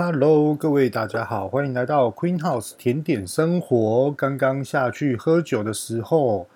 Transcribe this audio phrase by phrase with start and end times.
[0.00, 4.12] Hello，各位大家好，欢迎来到 Queen House 甜点生活。
[4.12, 6.46] 刚刚下去喝酒的时候，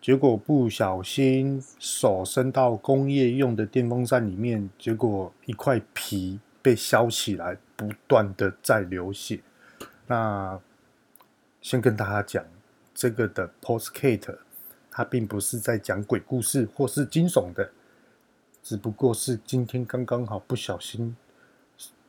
[0.00, 9.40] 结果不小心手伸到工业用的电风扇里面，结果一块皮被削起来，不断的在流血。
[10.06, 10.60] 那
[11.60, 12.44] 先跟大家讲，
[12.94, 14.38] 这个的 p o s t c a t e
[14.92, 17.68] 它并不是在讲鬼故事或是惊悚的，
[18.62, 21.16] 只不过是今天刚刚好不小心。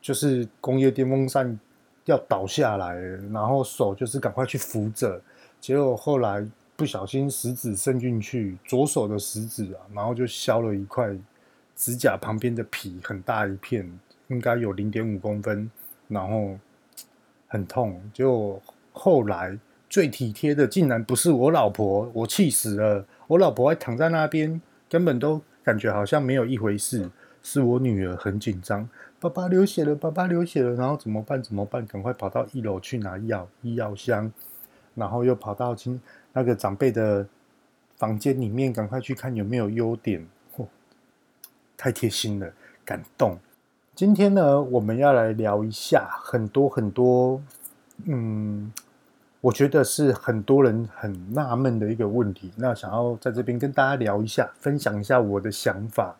[0.03, 1.57] 就是工业电风扇
[2.03, 2.93] 要倒下来，
[3.31, 5.21] 然后手就是赶快去扶着，
[5.61, 6.45] 结果后来
[6.75, 11.15] 不小心食指伸进去，左手的食指啊，然后就削了一块
[11.73, 15.71] 指甲旁边的皮，很大一片，应该有零点五公分，
[16.09, 16.59] 然后
[17.47, 18.01] 很痛。
[18.13, 19.57] 结果后来
[19.89, 27.09] 最体贴的竟然不是我老婆，我气死了，我老婆还躺在那边，根本都感觉好像没有一回事。
[27.43, 28.89] 是我女儿很紧张，
[29.19, 31.43] 爸爸流血了，爸爸流血了，然后怎么办？
[31.43, 31.85] 怎么办？
[31.85, 34.31] 赶快跑到一楼去拿药，医药箱，
[34.95, 35.99] 然后又跑到亲
[36.31, 37.27] 那个长辈的
[37.97, 40.25] 房间里面，赶快去看有没有优点。
[40.57, 40.65] 嚯，
[41.75, 42.51] 太贴心了，
[42.85, 43.37] 感动。
[43.93, 47.41] 今天呢，我们要来聊一下很多很多，
[48.05, 48.71] 嗯，
[49.41, 52.51] 我觉得是很多人很纳闷的一个问题。
[52.55, 56.15] 那想要在这边跟大家聊一下，分享一下我的想法。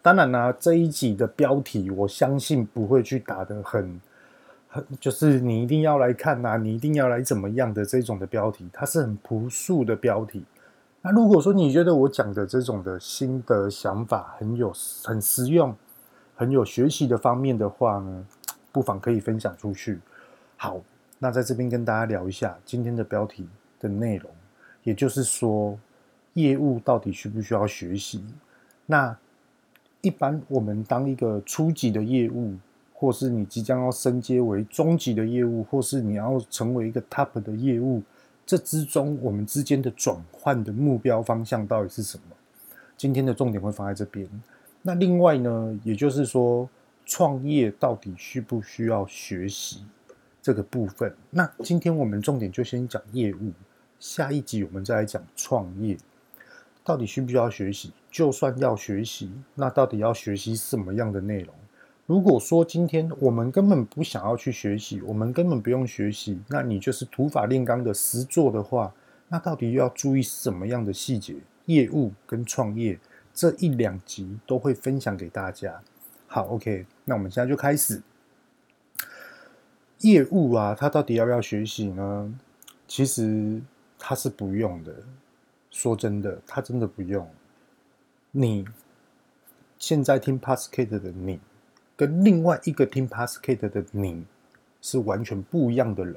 [0.00, 4.00] 当然啦、啊，这一集的标题我相信不会去打得很
[4.68, 10.44] 很，就是你一定要来看呐、啊，你一定要来怎么样的这种的标题，它是很朴素的标题。
[11.02, 14.72] 那如果说你觉得我讲的这种的心得想法很有
[15.04, 15.74] 很实用，
[16.36, 18.26] 很有学习的方面的话呢，
[18.72, 20.00] 不妨可以分享出去。
[20.56, 20.80] 好，
[21.18, 23.48] 那在这边跟大家聊一下今天的标题
[23.80, 24.30] 的内容，
[24.82, 25.78] 也就是说，
[26.34, 28.24] 业务到底需不需要学习？
[28.86, 29.16] 那
[30.00, 32.54] 一般我们当一个初级的业务，
[32.94, 38.02] 或是你即将要升阶为中级的业务，或是你要成为一个 top 的业务，
[38.46, 42.36] 这之中我们之间的转换的目标方向到底是什么？
[42.96, 44.28] 今天的重点会放在这边。
[44.82, 46.68] 那另外呢，也就是说，
[47.04, 49.84] 创业到底需不需要学习
[50.40, 51.12] 这个部分？
[51.30, 53.52] 那今天我们重点就先讲业务，
[53.98, 55.96] 下一集我们再来讲创业。
[56.88, 57.92] 到底需不需要学习？
[58.10, 61.54] 就算要学习，那到底要学习什么样的内容？
[62.06, 68.94] 如果说今天我们根本不想要去学习，我们根本不用学习，那你就是土法炼钢的实做的话，
[69.28, 71.34] 那到底要注意什么样的细节？
[71.66, 72.98] 业务跟创业
[73.34, 75.82] 这一两集都会分享给大家。
[76.26, 78.00] 好，OK，那我们现在就开始。
[79.98, 82.32] 业务啊，它到底要不要学习呢？
[82.86, 83.60] 其实
[83.98, 84.94] 它是不用的。
[85.70, 87.28] 说真的，他真的不用。
[88.30, 88.66] 你
[89.78, 91.40] 现在听 Podcast 的你，
[91.96, 94.24] 跟另外一个听 Podcast 的你
[94.80, 96.16] 是完全不一样的人，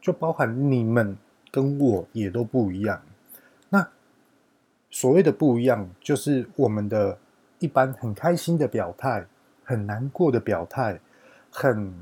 [0.00, 1.16] 就包含你们
[1.50, 3.02] 跟我也都不一样。
[3.68, 3.88] 那
[4.90, 7.18] 所谓的不一样，就是我们的
[7.58, 9.26] 一般很开心的表态，
[9.64, 11.00] 很难过的表态，
[11.50, 11.92] 很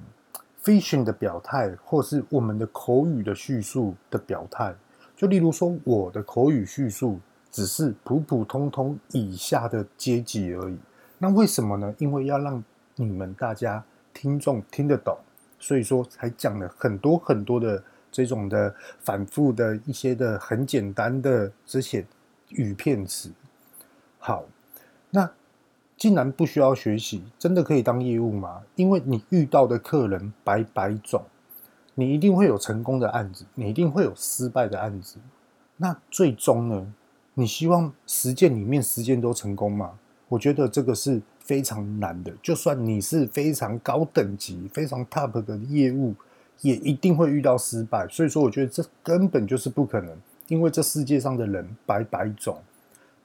[0.62, 4.74] fashion 的表态，或是我们的口语的叙述的表态。
[5.18, 7.18] 就例如说，我的口语叙述
[7.50, 10.78] 只是普普通通以下的阶级而已。
[11.18, 11.92] 那为什么呢？
[11.98, 12.62] 因为要让
[12.94, 13.84] 你们大家
[14.14, 15.18] 听众听得懂，
[15.58, 22.06] 所以说才讲了很多很多的这种的反复的一些的很简单的这些
[22.50, 23.32] 语片词。
[24.20, 24.44] 好，
[25.10, 25.28] 那
[25.96, 28.62] 既然不需要学习，真的可以当业务吗？
[28.76, 31.24] 因为你遇到的客人百百种。
[31.98, 35.16] 你一定会有成功的案子，你一定会有失败的案子。
[35.78, 36.94] 那最终呢？
[37.34, 39.98] 你希望实践里面实践都成功吗？
[40.28, 42.32] 我觉得这个是非常难的。
[42.40, 46.14] 就算你是非常高等级、非常 top 的业务，
[46.60, 48.06] 也一定会遇到失败。
[48.08, 50.16] 所以说，我觉得这根本就是不可能，
[50.46, 52.58] 因为这世界上的人百百种。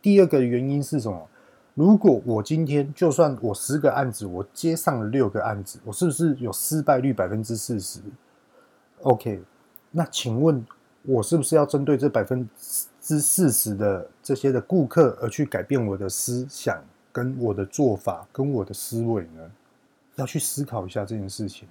[0.01, 1.29] 第二个原因是什么？
[1.75, 7.99] 如果我今天就算我十个案子，我接上了六个案子，我是不是有失败率百分之四十
[9.03, 9.41] ？OK，
[9.91, 10.65] 那请问
[11.01, 12.49] 我是不是要针对这百分
[13.01, 19.51] 之四十的这些的顾客而去改变我的思想、跟我的做法、跟我的思维呢？
[20.15, 21.67] 要去思考一下这件事情。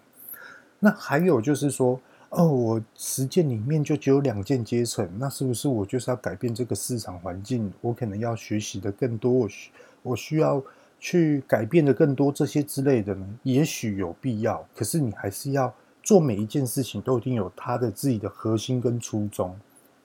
[0.78, 1.98] 那还有就是说，
[2.28, 7.72] 哦，我十件里面就只有两件阶层，那是不是我就是要改变这个市场环境？
[7.80, 9.70] 我可能要学习的更多，我需
[10.02, 10.62] 我需要
[11.00, 13.26] 去改变的更多这些之类的呢？
[13.44, 15.72] 也许有必要，可是你还是要。
[16.02, 19.56] 做每一件事情都一定有他的自己的核心跟初衷，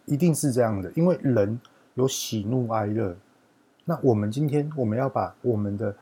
[0.06, 0.92] 一定是这样的。
[0.96, 1.60] 因为人
[1.96, 3.16] 有喜怒哀乐，
[3.86, 5.96] 那我们今天我们要把我们的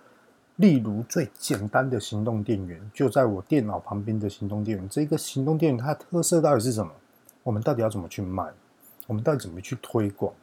[0.57, 4.89] 例如最简单的行动电源，就在我电脑旁边的行动电源。
[4.89, 6.91] 这个行动电源它的特色到底是什么？
[7.43, 8.43] 我们到底要怎么去卖？
[9.07, 10.33] 我们到底怎么去推广？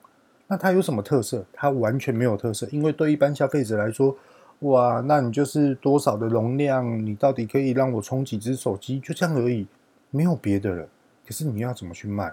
[0.46, 1.44] 那它有什么特色？
[1.52, 4.16] 它完全没有特色，因为对一般消费者来说，
[4.62, 9.66] 哇，那你就是多少的容量，你到底可以让我充几只手机，就这样而已，
[10.10, 10.88] 没有别的了。
[11.26, 12.32] 可是你要怎么去卖？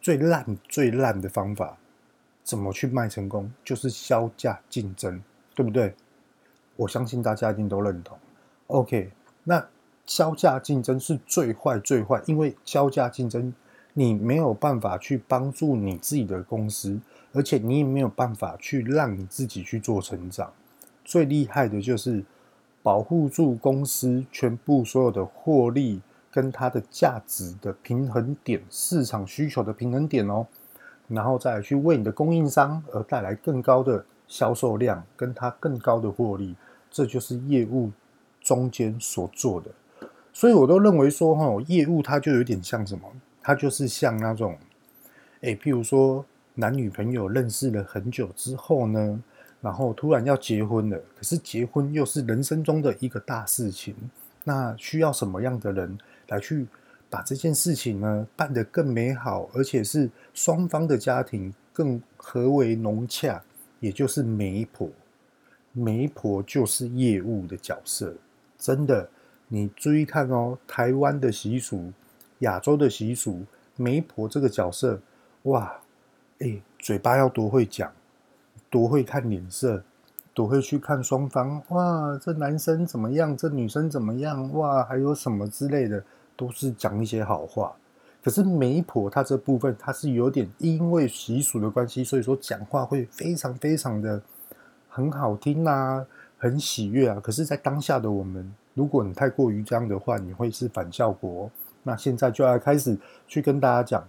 [0.00, 1.78] 最烂、最烂的方法，
[2.42, 3.52] 怎么去卖成功？
[3.62, 5.22] 就是削价竞争，
[5.54, 5.94] 对不对？
[6.74, 8.18] 我相信大家一定都认同。
[8.66, 9.12] OK，
[9.44, 9.68] 那
[10.06, 13.54] 削价竞争是最坏、最坏，因为削价竞争，
[13.92, 16.98] 你没有办法去帮助你自己的公司，
[17.32, 20.52] 而且你也没有办法去让你自己去做成长。
[21.10, 22.22] 最厉害的就是
[22.84, 30.46] 保护住公司全部所有的获利跟它的价值的平衡点，市场需求的平衡点哦，
[31.08, 36.54] 然后再去为你的供应商而带来更高的销售量，跟它更高的获利。
[36.88, 37.90] 这就是业务
[38.40, 39.68] 中间所做的，
[40.32, 43.10] 所以我都认为说，哈，业务它就有点像什么？
[43.42, 44.56] 它就是像那种，
[45.40, 46.24] 诶，譬如说
[46.54, 49.20] 男女朋友认识了很久之后呢，
[49.60, 53.94] 然后突然要结婚了，可是结婚又是人生中的一个大事情，
[54.44, 55.98] 那需要什么样的人
[56.28, 56.66] 来去
[57.08, 63.42] 把这件事情呢办得更美好，而且是双方的家庭更合为融洽，
[63.80, 64.88] 也就是媒婆。
[65.72, 68.12] 媒婆就是业务的角色，
[68.58, 69.08] 真的，
[69.46, 71.92] 你注意看哦，台湾的习俗，
[72.40, 73.44] 亚洲的习俗，
[73.76, 75.00] 媒婆这个角色，
[75.44, 75.80] 哇，
[76.40, 77.92] 哎，嘴巴要多会讲，
[78.70, 79.82] 多会看脸色，
[80.32, 86.02] 多会去看双方，哇，这男生怎么样，这女生怎么样，哇，还有什么之类的，
[86.36, 87.72] 都是讲一些好话。
[88.22, 94.22] 可是媒婆她这部分，她是有点因为习俗的关系，所以说讲话会非常非常的。
[94.92, 96.04] 很好听啊，
[96.36, 97.20] 很喜悦啊。
[97.22, 101.48] 可是，在当下的我们，如果你太过于这样的话，你会是反效果。
[101.84, 104.04] 那现在就要开始去跟大家讲，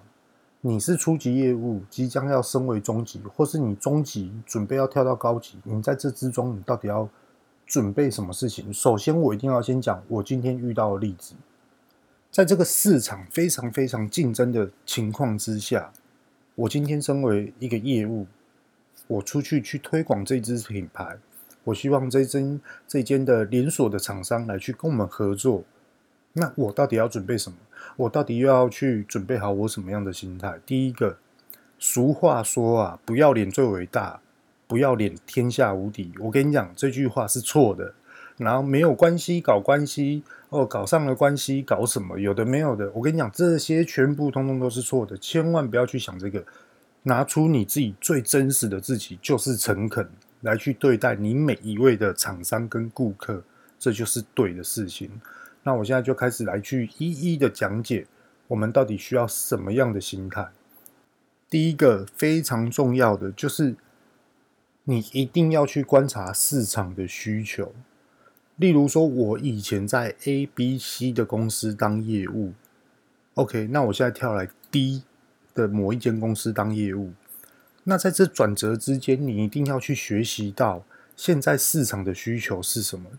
[0.64, 7.10] 你是初级业务，即将要升为中级，或是你中级准备要跳到高级，你在这之中，你到底要
[7.66, 8.72] 准备什么事情？
[8.72, 11.34] 首先，我一定要先讲我今天遇到的例子，
[12.30, 15.92] 在这个市场非常非常竞争的情况之下，
[16.54, 18.28] 我今天身为一个业务。
[19.08, 21.18] 我出去去推广这支品牌，
[21.66, 25.64] 我希望这间这间的连锁的厂商来去跟我们合作。
[26.34, 27.58] 那我到底要准备什么？
[27.96, 30.60] 我到底又要去准备好我什么样的心态？
[30.66, 31.18] 第一个，
[31.80, 34.20] 俗话说啊，不要脸最伟大，
[34.68, 36.12] 不要脸天下无敌。
[36.20, 37.94] 我跟你讲，这句话是错的。
[38.38, 42.18] 然后没有关系，搞关系哦，搞上了关系，搞什么？
[42.18, 42.92] 有的没有的。
[42.96, 46.44] 我跟你讲，这些全部通通都是错的，千万不要去想这个。
[47.04, 50.08] 拿出你自己最真实的自己，就是诚恳
[50.42, 53.44] 来去对待你每一位的厂商跟顾客，
[53.80, 55.10] 这就是对的事情。
[55.64, 58.08] 那我现在就开始来去一一的讲解，
[58.48, 60.50] 我们到底需要什么样的心态。
[61.50, 63.76] 第一个非常重要的就是，
[64.86, 67.74] 你一定要去观察市场的需求。
[68.56, 72.54] 例如说，我以前在 A、B、C 的公司当业务
[73.34, 75.04] ，OK，那我现在跳来 D。
[75.54, 77.12] 的某一间公司当业务，
[77.84, 83.10] 那在这转折之间，你一定要去学习到现在市场的需求是什么。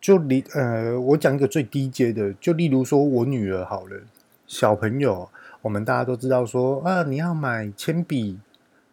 [0.00, 4.00] 就例呃，我讲一个最低阶的，就例如说我女儿好了，
[4.46, 5.28] 小朋友，
[5.60, 8.38] 我们大家都知道说啊，你要买铅笔，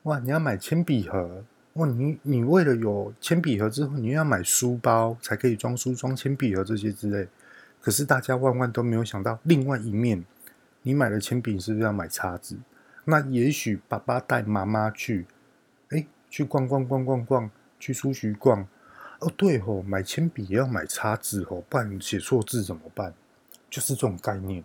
[0.04, 7.28] 哇，你要买铅笔盒，哇，你你为了有铅笔盒之后，你又要买书包才可以装书、装铅笔盒这些之类。
[7.80, 10.26] 可是大家万万都没有想到另外一面。
[10.82, 12.58] 你买了铅笔是不是要买叉子？
[13.06, 15.26] 那也许爸爸带妈妈去，
[15.90, 17.50] 哎，去逛逛逛逛逛，
[17.80, 18.68] 去书局逛。
[19.20, 23.14] 哦，对吼，买铅笔也要买叉子吼，不然写错字怎么办？
[23.70, 24.64] 就是这种概念。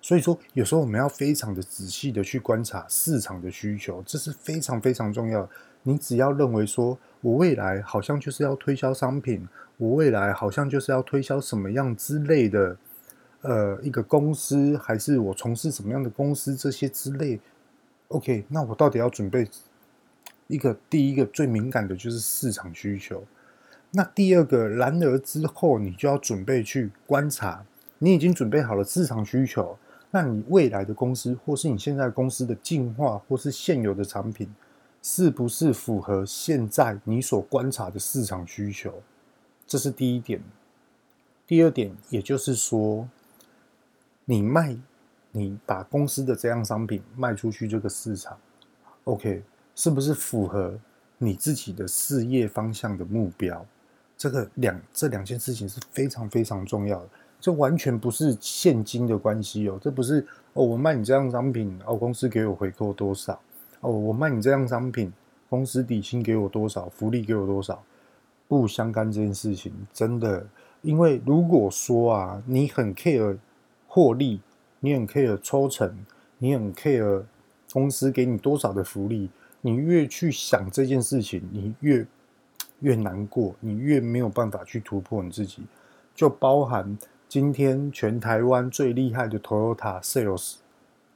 [0.00, 5.48] 所以说，有时候我们要非常的仔细的去观察市场的需求，这是非常非常重要。
[5.84, 12.76] 你只要认为说我未来好像就是要推销商品，我未来好像就是要推销什么样之类的。
[13.42, 17.40] 呃，一个公司还是我从事什么样的公司这些之类
[18.06, 19.48] ，OK，那我到底要准备
[20.46, 23.24] 一个第一个最敏感的就是市场需求，
[23.92, 27.64] 那第二个，然而之后你就要准备去观察，
[27.98, 29.78] 你已经准备好了市场需求，
[30.10, 34.52] 那你未来的公司或是你现在公司的进化或是现有的产品，
[35.02, 39.02] 是不是符合现在你所观察的市场需求？
[39.66, 40.42] 这是第一点。
[41.46, 43.08] 第二点，也就是说。
[44.24, 44.76] 你卖，
[45.32, 48.38] 你把公司的这样商品卖出去这个市场
[49.02, 49.42] ，OK，
[49.74, 50.78] 是不是符合
[51.18, 53.66] 你自己的事业方向的目标？
[54.22, 57.08] 这个两这两件事情是非常非常重要的。
[57.40, 63.40] 这完全不是现金的关系哦，这不是哦，我卖你这样商品，哦，公司给我回扣多少？
[63.80, 65.12] 哦，我卖你这样商品，
[65.50, 66.88] 公司底薪给我多少？
[66.90, 67.82] 福利给我多少？
[68.46, 70.46] 不相干这件事情，真的，
[70.82, 73.36] 因为如果说啊，你很 care
[73.88, 74.40] 获利，
[74.78, 75.92] 你很 care 抽成，
[76.38, 77.24] 你很 care
[77.72, 79.28] 公司给你多少的福利，
[79.62, 82.06] 你越去想这件事情，你越
[82.82, 85.62] 越难过，你越没有办法去突破你自己，
[86.14, 86.98] 就包含。
[87.28, 90.56] 今天全台湾最厉害的 Toyota Sales，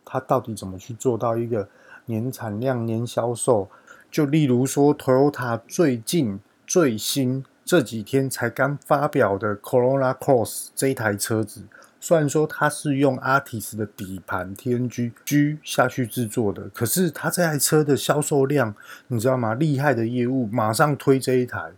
[0.02, 1.68] 他到底怎么去做到一个
[2.06, 3.68] 年产量、年销售？
[4.10, 11.64] 就例如说，Toyota 最近最新这几天才刚发表的 Corolla Cross 这一台车子，
[12.06, 18.72] 虽然说它是用 Altis 的底盘 TNG G 下去制作的，可是它这台车的销售量，
[19.08, 19.54] 你知道吗？
[19.54, 21.72] 厉害的业务马上推这一台。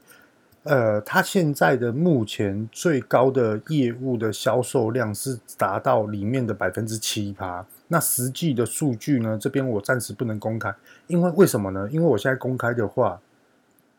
[0.64, 7.64] 呃，它现在的目前最高的业务的销售量是达到里面的百分之七趴。
[7.86, 9.38] 那实际的数据呢？
[9.40, 10.74] 这边我暂时不能公开，
[11.06, 11.88] 因为为什么呢？
[11.90, 13.18] 因为我现在公开的话，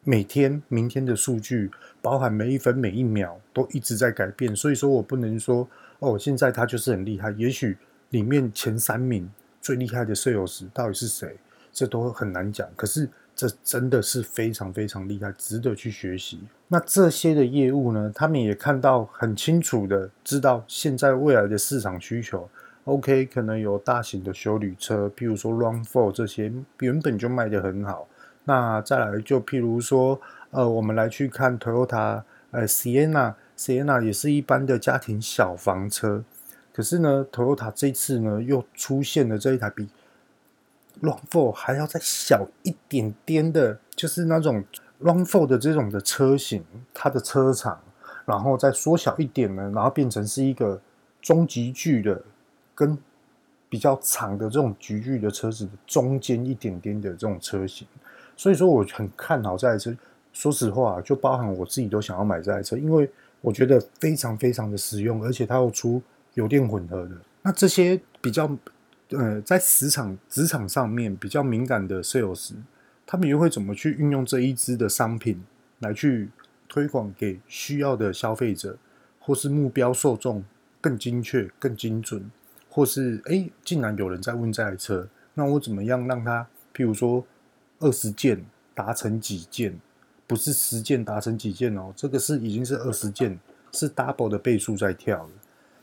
[0.03, 1.69] 每天、明天的数据，
[2.01, 5.67] 包含每一分每一秒都一直在改变，所以说我不能说
[5.99, 7.31] 哦，现在它就是很厉害。
[7.31, 7.77] 也许
[8.09, 9.29] 里面前三名
[9.61, 11.37] 最厉害的 sales 到底是谁，
[11.71, 12.67] 这都很难讲。
[12.75, 13.09] 可是。
[13.35, 16.41] 这真的是非常非常厉害，值得去学习。
[16.67, 22.49] 那这些的业务呢，他们也看到很清楚的知道现在未来的市场需求。
[22.83, 26.51] OK，可能有大型的休旅车，譬如说 Run Four 这些
[26.81, 28.09] 原本就卖得很好。
[28.45, 30.19] 那再来就譬如说，
[30.51, 36.23] 呃，我们来去看 Toyota，呃，Sienna，Sienna 也是一般的家庭小房车。
[36.73, 39.87] 可是呢，Toyota 这次呢又出现了这一台比
[41.01, 44.63] RAV4 还要再小一点点的，就是那种
[45.01, 47.79] RAV4 的这种的车型，它的车长，
[48.25, 50.81] 然后再缩小一点呢，然后变成是一个
[51.21, 52.21] 中级距的，
[52.73, 52.97] 跟
[53.69, 57.87] 比较长的这种级距的车子的中间一点点的这种车型。
[58.39, 59.93] 所以说我很看好这台车。
[60.31, 63.09] 说实话，就包含我自己都想要买这台车，因为
[63.41, 66.01] 我觉得非常非常的实用，而且它又出
[66.35, 67.11] 油电混合的。
[67.41, 68.49] 那这些比较。
[69.11, 72.51] 呃，在职场职场上面比较敏感的 sales，
[73.07, 75.43] 他们又会怎么去运用这一支的商品
[75.79, 76.29] 来去
[76.67, 78.77] 推广给需要的消费者，
[79.19, 80.43] 或是目标受众
[80.79, 82.29] 更精确、更精准，
[82.69, 87.25] 或是哎，竟然有人在问这台车，那我怎么样让他，譬如说
[87.79, 89.79] 二十件达成几件，
[90.27, 93.39] 不是十件达成几件哦，这个是已经是二十件，
[93.71, 95.29] 是 double 的倍数在跳了，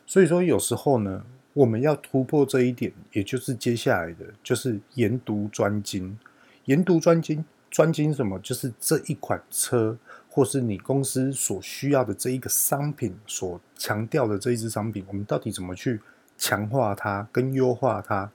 [0.07, 1.25] 所以说有时候呢。
[1.57, 6.19] 我们要突破这一点，也就是接下来的，就是研读专精。
[6.67, 8.39] 研读专精，专精什么？
[8.41, 9.97] 就是这一款车，
[10.29, 15.99] 或是你公司所需要的这一个商品，所强调的这一支商品，我们到底怎么去
[16.37, 18.31] 强化它，跟优化它，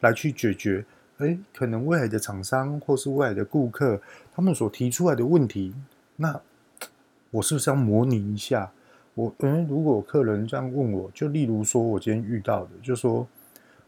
[0.00, 0.86] 来去解决？
[1.22, 4.00] 诶，可能未来的厂商或是未来的顾客，
[4.34, 5.74] 他们所提出来的问题，
[6.16, 6.40] 那
[7.30, 8.70] 我是不是要模拟一下？
[9.14, 13.26] 我嗯，如果客人这样问我，就例如说，我今天遇到的，就说，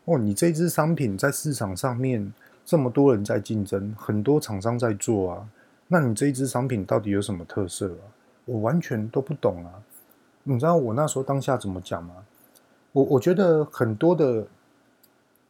[0.05, 2.33] 哦，你这支商品在市场上面
[2.65, 5.49] 这么多人在竞争，很多厂商在做啊，
[5.89, 8.05] 那你这一支商品到底有什么特色啊？
[8.45, 9.73] 我完全都不懂啊。
[10.43, 12.15] 你知道我那时候当下怎么讲吗？
[12.93, 14.47] 我我觉得很多的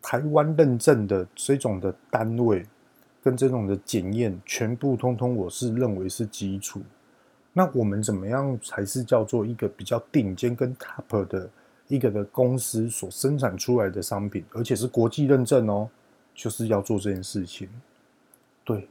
[0.07, 2.67] 台湾认证的这种的单位
[3.23, 6.83] 跟这种的检验，全部通通我是认为是基础。
[7.55, 11.49] 那我们怎么样才是叫做一个比较顶尖跟 top 的
[11.89, 15.89] 一个的公司所生产出来的商品，而且是国际认证哦，
[16.35, 17.67] 就是要做这件事情。
[18.63, 18.87] 对，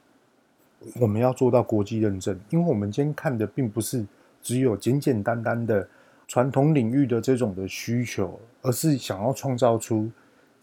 [1.00, 4.04] 我们要做到国际认证，因为我们今天看的并不是
[4.42, 5.88] 只有简简单单的
[6.28, 10.10] 传统领域的这种的需求，而是想要创造出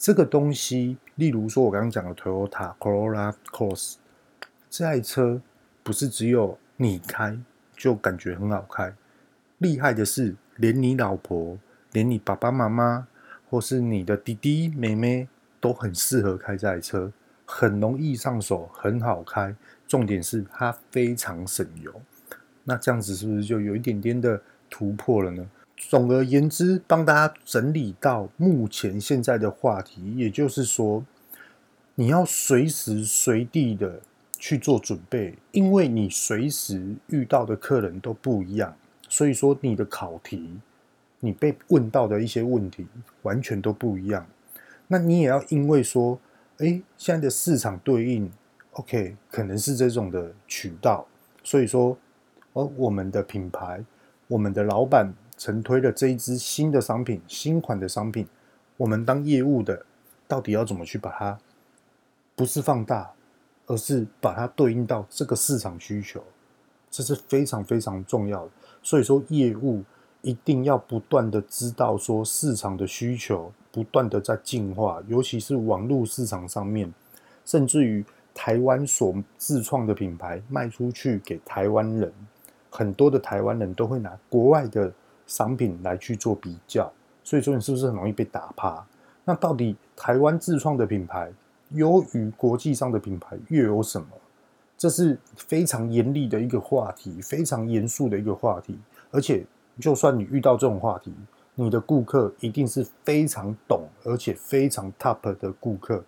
[0.01, 0.97] 这个东西。
[1.15, 3.97] 例如说，我刚刚讲的 Toyota Corolla Cross
[4.71, 5.43] 这台车，
[5.83, 7.39] 不是只有你开。
[7.77, 8.93] 就感觉很好开，
[9.57, 11.59] 厉害的是，连你老婆、
[11.93, 13.09] 连你爸爸妈妈，
[13.49, 15.27] 或是你的弟弟妹妹，
[15.59, 17.11] 都很适合开这台车，
[17.47, 19.57] 很容易上手，很好开。
[19.89, 21.91] 重点是它非常省油。
[22.65, 25.51] 那这样子是不是就有一点点的突破了呢？
[25.89, 31.05] 总而言之，帮大家整理到目前现在的话题，也就是说，
[31.95, 34.01] 你要随时随地的。
[34.43, 38.75] 去做准备，因为你随时遇到的客人都不一样，
[39.07, 40.57] 所以说你的考题，
[41.19, 42.87] 你被问到的一些问题
[43.21, 44.27] 完全都不一样。
[44.87, 46.19] 那你也要因为说，
[46.57, 48.33] 哎，现在的市场对应
[48.73, 51.07] ，OK，可能是这种的渠道，
[51.45, 51.95] 所以说
[52.55, 53.85] 而我们的品牌，
[54.27, 58.29] 我们的老板承推了这一支新的商品、新款的商品，
[58.77, 59.87] 我们当业务的
[60.29, 61.39] 到底要怎么去把它，
[62.37, 63.11] 不是放大，
[63.65, 66.23] 而是把它对应到这个市场需求，
[66.91, 68.51] 这是非常非常重要的。
[68.83, 69.83] 所以说，业务
[70.21, 76.93] 一定要不断的知道说市场的需求，不断的在进化，尤其是网络市场上面，
[77.47, 78.05] 甚至于
[78.35, 82.13] 台湾所自创的品牌卖出去给台湾人，
[82.69, 84.93] 很多的台湾人都会拿国外的
[85.31, 88.85] 商品来去做比较，所以说你是不是很容易被打趴？
[89.25, 91.31] 那到底台湾自创的品牌
[91.71, 94.09] 优于国际上的品牌又有什么？
[94.77, 98.77] 这是非常严厉的一个话题，非常严肃的一个话题。
[99.13, 99.45] 而且，
[99.79, 101.15] 就算你遇到这种话题，
[101.55, 106.03] 你的顾客一定是非常懂，而且非常 top 的顾客。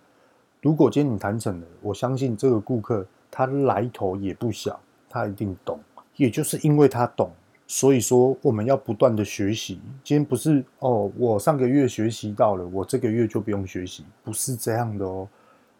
[0.61, 4.77] 如果今天你谈成了，我相信这个顾客他来头也不小，
[5.09, 5.79] 他一定懂。
[6.17, 7.31] 也就是因为他懂，
[7.75, 9.81] 所以说我们要不断的学习。
[10.03, 15.27] 今天不是哦，我上个月学习到了，我这个月就不用学习，不是这样的哦。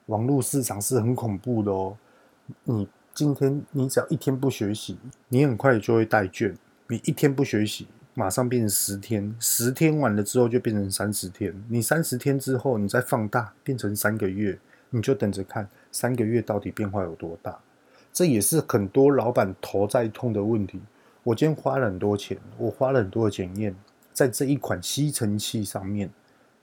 [0.07, 1.95] 网络市场是很恐怖的哦。
[2.63, 4.97] 你今天你只要一天不学习，
[5.29, 6.57] 你很快就会带卷。
[6.87, 11.53] 你一天不学习，马上变成十天，十天完了之后就变成三十天。
[11.69, 14.57] 你三十天之后，你再放大变成三个月，
[14.89, 17.55] 你就等着看三个月到底变化有多大。
[18.11, 20.79] 这也是很多老板头在痛的问题。
[21.23, 23.73] 我今天花了很多钱，我花了很多的检验
[24.11, 26.09] 在这一款吸尘器上面，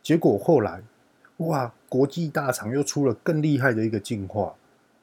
[0.02, 0.82] 结果后来
[1.38, 4.54] 哇，国际大厂又出了更厉害的一个进化。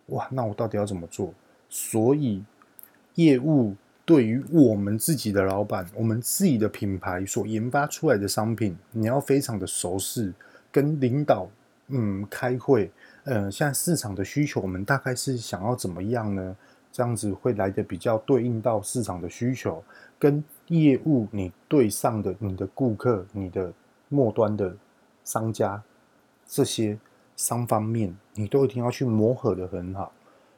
[0.07, 1.33] 哇，那我到底要怎么做？
[1.69, 2.43] 所以，
[3.15, 10.31] 业务对于我们自己的老板，我们自己的品牌所研发出来的商品，你要非常的熟悉，
[10.71, 11.49] 跟领导
[11.87, 12.91] 嗯开会，
[13.23, 16.55] 呃，现在市场的需求，我们大概是想要怎么样呢？
[16.97, 19.83] 这样子会来得比较对应到市场的需求，
[20.17, 23.71] 跟业务你对上的你的顾客、你的
[24.09, 24.75] 末端的
[25.23, 25.83] 商家
[26.47, 26.97] 这些。
[27.39, 30.11] 三方面你都一定要去磨合得很好。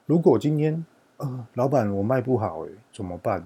[0.05, 0.85] 如果今天
[1.17, 3.45] 呃，老板我卖不好诶，怎么办？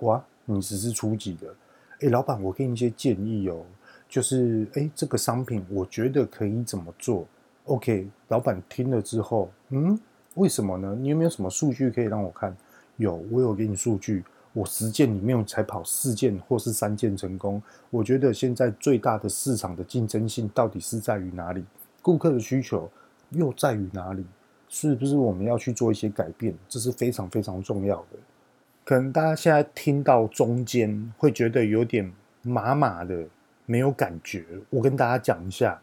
[0.00, 1.54] 哇，你只是初级的，
[2.00, 3.62] 诶，老板我给你一些建议哦，
[4.08, 7.26] 就是诶，这个商品我觉得可以怎么做
[7.66, 10.00] ？OK，老板听了之后，嗯，
[10.36, 10.96] 为什么呢？
[10.98, 12.56] 你有没有什么数据可以让我看？
[12.96, 17.62] 有，我有给你数据，我十件里面才跑四件或是三件成功。
[17.90, 21.64] 我觉得现在最大的市场的竞争性到底是在于哪里？
[22.00, 22.90] 顾客的需求
[23.30, 24.24] 又在于哪里？
[24.68, 26.54] 是不是我们要去做一些改变？
[26.68, 28.18] 这是非常非常重要的。
[28.84, 33.24] 可能大家现在听到中间会觉得有点麻麻的，
[33.64, 34.44] 没有感觉。
[34.70, 35.80] 我跟大家讲一下，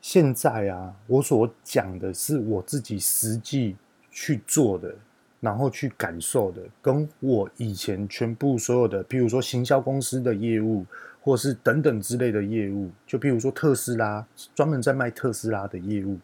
[0.00, 3.76] 现在啊，我所讲的是我自己实际
[4.10, 4.94] 去做的，
[5.40, 10.84] 然后去感受的，跟我以前全部所有的，譬如说行销公司的业务。
[11.20, 16.18] 或是等等之类的业务，就譬如说特斯拉，专门在卖特斯拉的业务，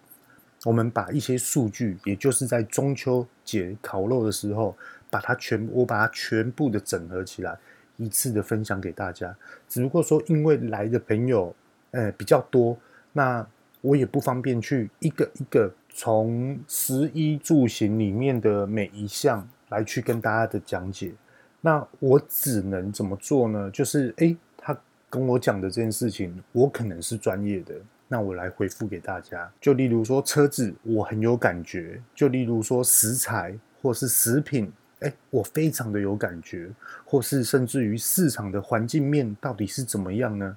[0.64, 4.74] 我们把一些数据，也就是在中秋节烤肉的时候，
[5.10, 7.54] 把它全，我把它全部的整合起来，
[7.98, 9.37] 一次的分享给大家。
[9.68, 11.54] 只不过说，因为来的朋友，
[11.90, 12.74] 呃，比较多，
[13.12, 13.46] 那
[13.85, 21.12] 我也不方便去一个一个从食衣住行里面的每一项来去跟大家的讲解。
[21.61, 23.70] 那我只能怎么做呢？
[23.70, 24.35] 就是诶。
[24.57, 24.75] 他
[25.11, 27.75] 跟我讲的这件事情，我可能是专业的，
[28.09, 29.53] 那我来回复给大家。
[29.61, 36.70] 就例如说车子，我很有感觉；就例如说食材或是食品，诶，我非常的有感觉；
[37.05, 40.57] 或是甚至于市场的环境面到底是怎么样呢？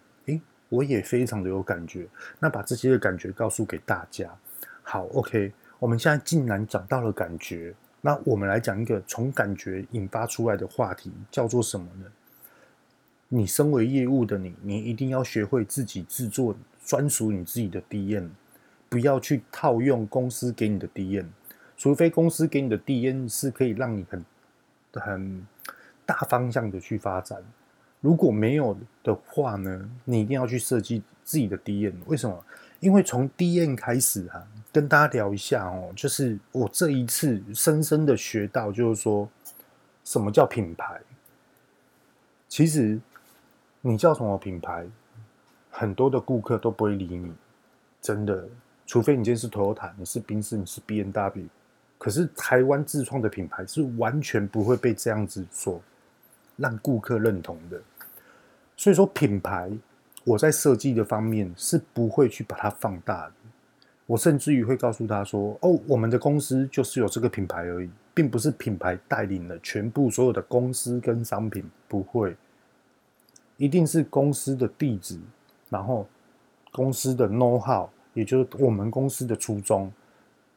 [0.69, 2.07] 我也非常的有感觉。
[2.39, 4.29] 那把这些的感觉告诉给大家。
[4.83, 12.05] 好，OK，我们现在竟然讲到了感觉，那我们来讲一个从感觉引发出来的话题，叫做什么呢？
[13.29, 18.29] 你身为业务的你，你一定要学会自己制作专属你自己的 DM，
[18.87, 21.25] 不要去套用公司给你的 DM，
[21.75, 24.25] 除非公司给你的 DM 是可以让你很
[24.93, 25.45] 很
[26.05, 27.43] 大方向的去发展。
[28.01, 31.93] 如果没有的话呢，你一定要去设计自己的 D N。
[32.05, 32.45] 为什么？
[32.79, 39.27] 因为从 D N 开始啊，跟大家聊一下哦，就是我这一次深深的学到，就是说
[40.03, 40.99] 什么叫品牌，
[42.47, 42.99] 其实。
[43.81, 44.85] 你叫什么品牌，
[45.69, 47.31] 很多的顾客都不会理你，
[48.01, 48.45] 真的。
[48.85, 51.45] 除非你今天是 Toyota，你是宾士，你是 B N W，
[51.97, 55.79] 可是台湾自创的品牌是完全不会被这样子说，
[56.57, 57.81] 让顾客认同的。
[58.75, 59.71] 所以说品牌，
[60.23, 63.33] 我在设计的方面是不会去把它放大的，
[64.05, 72.35] 我甚至于会告诉他说：“哦，我们的公司就是有这个品牌而已，并不是品牌带领了全部所有的公司跟商品，不会，
[73.57, 75.19] 一定是公司的地址，
[75.69, 76.07] 然后
[76.71, 79.91] 公司的 know how，也就是我们公司的初衷，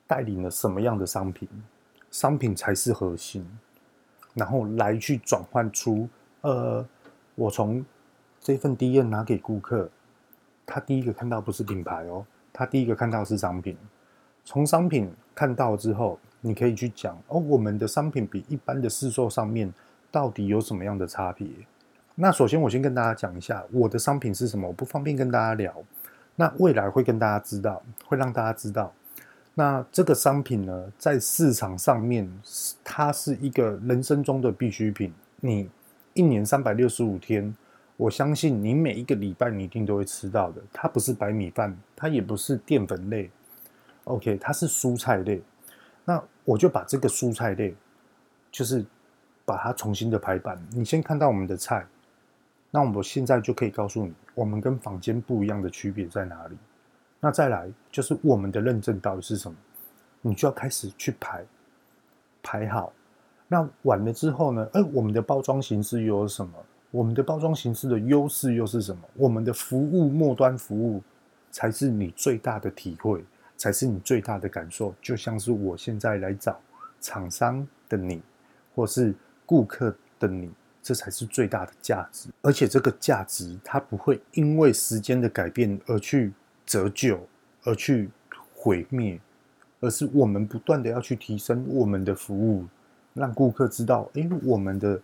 [0.06, 1.48] 带领了什么样的商品，
[2.10, 3.46] 商品才是核心，
[4.34, 6.08] 然后来去转换出，
[6.42, 6.84] 呃，
[7.34, 7.84] 我从
[8.40, 9.88] 这份 DM 拿给顾客。”
[10.66, 13.76] 他第一个看到不是品牌哦，他第一个看到是商品。
[14.44, 19.72] 从商品看到之后，你可以去讲哦，我们的商品比一般的市售上面
[20.12, 21.48] 到底有什么样的差别？
[22.14, 25.74] 那首先我先跟大家讲一下我的商品是什么，我不方便跟大家聊。
[26.36, 28.92] 那未来会跟大家知道，会让大家知道。
[29.54, 32.30] 那这个商品呢，在市场上面，
[32.82, 35.12] 它是一个人生中的必需品。
[35.40, 35.68] 你
[36.14, 37.54] 一年三百六十五天。
[37.96, 43.30] 我相信你每一个礼拜你一定都会吃到的，它不是白米饭，它也不是淀粉类
[44.04, 45.42] ，OK，它是蔬菜类。
[46.06, 47.74] 那我就把这个蔬菜类，
[48.50, 48.82] 就是
[49.44, 50.58] 把它重新的排版。
[50.70, 51.86] 你先看到我们的菜，
[52.70, 56.56] 那我们现在就可以告诉你，我们跟坊间不一样的区别在哪里。
[57.20, 59.56] 那再来就是我们的认证到底是什么，
[60.22, 61.44] 你就要开始去排，
[62.42, 62.92] 排好。
[63.46, 66.52] 那完了之后呢，哎，我们的包装形式又有什么？
[66.90, 69.02] 我们的包装形式的优势又是什么？
[69.14, 71.02] 我们的服务末端服务
[71.50, 73.24] 才是你最大的体会，
[73.56, 74.94] 才是你最大的感受。
[75.02, 76.58] 就像是我现在来找
[77.00, 78.22] 厂商的你，
[78.74, 80.50] 或是顾客的你，
[80.82, 82.30] 这才是最大的价值。
[82.42, 86.32] 而且这个价值它不会因为时间的改变而去
[86.70, 87.18] 折旧，
[87.64, 88.08] 而去
[88.54, 89.18] 毁灭，
[89.80, 92.64] 而是我们不断的要去提升我们的服务，
[93.14, 95.00] 让顾客知道，诶，我们的。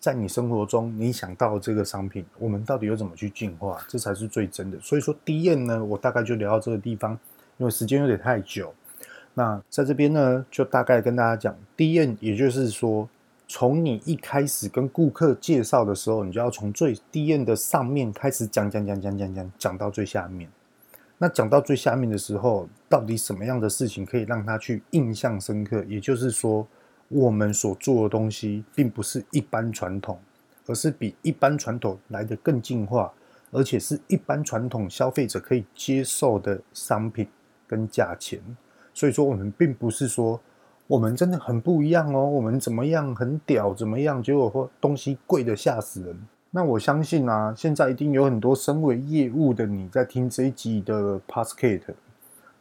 [0.00, 3.80] 在你生活中，你想到这个商品，我们到底又怎么去进化？
[3.86, 4.80] 这才是最真的。
[4.80, 7.16] 所以说，DM 呢，我大概就聊到这个地方，
[7.58, 8.74] 因为时间有点太久。
[9.34, 13.08] 那在这边呢，就大概跟大家讲，DM 也就是说，
[13.46, 20.50] 从你一开始跟顾客介绍的时候，你就要从最 DM 的上面开始讲讲讲讲讲讲讲到最下面。
[21.22, 25.84] 那讲到最下面的时候，到底什么样的事情可以让他去印象深刻？
[25.84, 26.66] 也就是说。
[27.14, 30.18] 我们所做的东西并不是一般传统，
[30.66, 33.12] 而是比一般传统来得更进化，
[33.50, 37.28] 而且是一般传统消费者可以接受的商品
[37.66, 38.40] 跟价钱。
[38.94, 40.40] 所以说，我们并不是说
[40.86, 46.18] 我们真的很不一样哦，我们怎么样很屌怎么样，结果说东西贵的吓死人。
[46.54, 51.94] 那我相信啊，现在一定有很多身为业务的你在听这一集的 Podcast，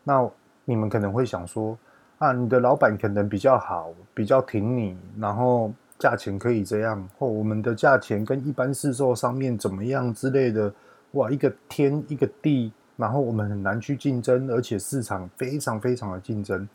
[0.05, 0.27] 那
[0.65, 1.77] 你们可能会想说。
[2.17, 10.71] 啊，你的老板可能比较好，比较挺你，然后价钱可以这样，或我们的价钱跟一般市售上面怎么样之类的，
[11.13, 16.69] 哇，一个天一个地，然后我们很难去竞争，而且市场非常非常的竞争。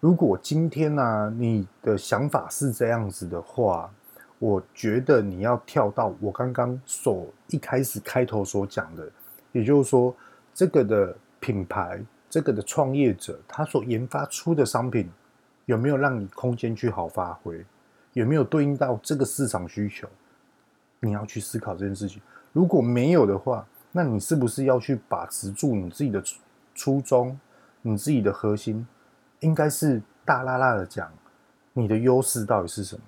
[0.00, 3.90] 如果今天呢，啊，你的想法是这样子的话，
[4.38, 9.10] 我觉得你要跳到我刚刚所一开始开头所讲的，
[9.52, 10.14] 也就是说，
[10.52, 12.00] 这个的品牌。
[12.30, 15.08] 这个的创业者，他所研发出的商品
[15.66, 17.64] 有没有让你空间去好发挥？
[18.12, 20.08] 有没有对应到这个市场需求？
[20.98, 22.20] 你要去思考这件事情。
[22.52, 26.20] 如果没有的话，那你是不是要去把持住你自己的
[26.74, 27.38] 初衷？
[27.82, 28.84] 你自己的核心
[29.38, 31.12] 应该是大剌剌的讲，
[31.72, 33.02] 你的优势到底是什么？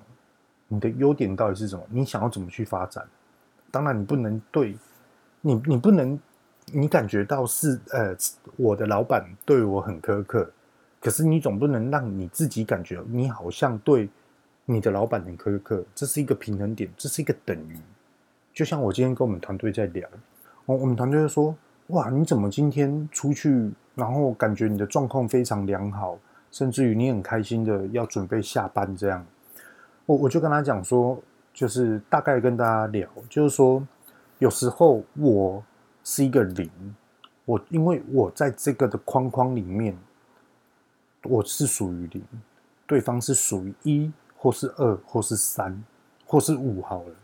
[0.68, 1.82] 你的优点到底是什么？
[1.90, 3.04] 你想要怎么去发展？
[3.70, 4.76] 当然，你不能对
[5.40, 6.18] 你，你不能。
[6.72, 8.12] 你感觉到是呃，
[8.56, 10.50] 我的老板对我很苛刻，
[11.00, 14.08] 可是你总不能让你自己感觉你好像对
[14.64, 17.78] 你的老板很苛刻，这是一个平衡点，这是一个等于。
[18.52, 20.08] 就像我今天跟我们团队在聊，
[20.64, 21.54] 我我们团队就说：
[21.86, 26.18] 哇，你怎么今天出去，然后感觉你的状况非常良好，
[26.50, 29.24] 甚至于你很开心的要准备下班这样。
[30.06, 31.20] 我我就跟他讲说，
[31.52, 33.86] 就是大概跟大家聊，就是说
[34.38, 35.62] 有时候我。
[36.08, 36.70] 是一个零，
[37.44, 39.98] 我因为我在这个的框框里面，
[41.24, 42.22] 我是属于零，
[42.86, 45.82] 对方是属于一或是二或是三
[46.24, 47.14] 或是五好了，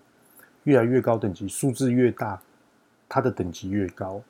[0.65, 2.43] 越来越高等级，数字越大，
[3.09, 4.21] 它的等级越高。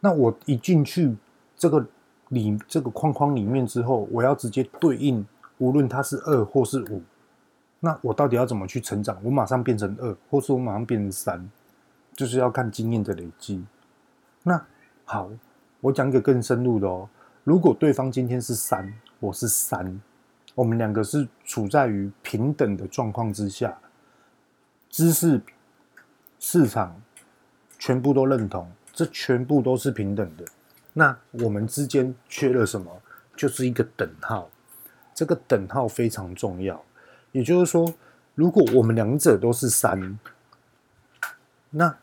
[0.00, 1.14] 那我一进去
[1.54, 1.86] 这个
[2.30, 5.22] 里这个框框里面之后，我要直接对应，
[5.58, 7.02] 无论它是二或是五，
[7.80, 9.18] 那我到底要怎么去成长？
[9.22, 11.50] 我马上变成二，或是我马上变成三？
[12.14, 13.64] 就是要看经验的累积。
[14.42, 14.64] 那
[15.04, 15.30] 好，
[15.80, 17.08] 我讲一个更深入的哦。
[17.44, 20.00] 如果对方今天是三，我是三，
[20.54, 23.78] 我们两个是处在于平等的状况之下，
[24.88, 25.40] 知识、
[26.38, 27.00] 市场
[27.78, 30.44] 全部都认同，这全部都是平等的。
[30.94, 33.02] 那我们之间缺了什么？
[33.36, 34.48] 就是一个等号。
[35.14, 36.82] 这个等号非常重要。
[37.36, 37.92] 也就是说，
[38.34, 40.18] 如果我们两者都是三，
[41.68, 41.94] 那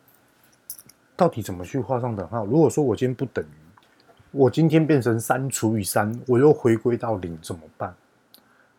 [1.15, 2.45] 到底怎么去画上等号？
[2.45, 3.47] 如果说我今天不等于，
[4.29, 7.95] 我今天变成三除以三，我又回归到零，怎么办？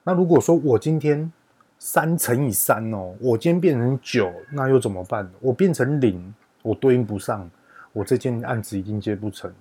[0.04, 1.32] 那如果说我今天
[1.76, 5.28] 三乘以三哦，我今天变成九，那又怎么办？
[5.40, 7.50] 我变成零，我对应不上，
[7.92, 9.52] 我这件案子一定接不成。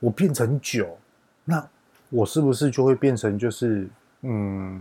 [0.00, 0.96] 我变成九，
[1.44, 1.62] 那
[2.08, 3.86] 我是不是就会变成就是
[4.22, 4.80] 嗯，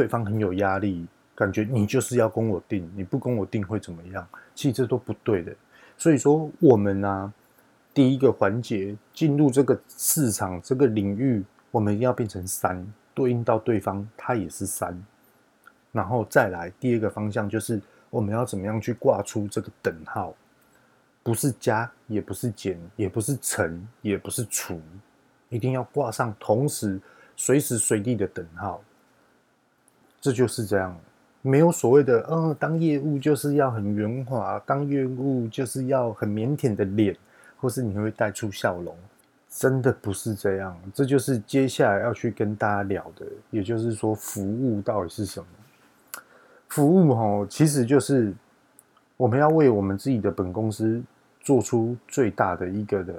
[0.00, 4.26] 对方很有压力，感觉你就是要跟我定，你不跟我定会怎么样？
[4.54, 5.54] 其实这都不对的。
[5.98, 7.34] 所以说，我们呢、啊，
[7.92, 12.82] 第一个环节进入这个市场这个领域，我们一定要变成三，
[13.12, 14.98] 对应到对方，他也是三。
[15.92, 20.34] 然后再来第二个方向，就是我们要怎么样去挂出这个等号，
[21.22, 24.80] 不是加，也不是减，也不是乘，也不是除，
[25.50, 26.98] 一定要挂上同时
[27.36, 28.82] 随时随地的等号。
[30.20, 30.96] 这就是这样。
[31.42, 37.16] 没有所谓的，嗯，当业务就是要很圆滑，当业务就是要很腼腆的脸，
[37.58, 38.94] 或是你会带出笑容，
[39.48, 40.78] 真的不是这样。
[40.92, 45.46] 这就是接下来要去跟大家聊的，也就是说，服务到底是什么？
[46.68, 48.34] 服务哦，其实就是
[49.16, 51.02] 我们要为我们自己的本公司
[51.40, 53.14] 做出最大的一个的